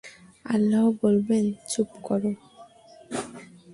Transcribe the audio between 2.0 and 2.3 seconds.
কর!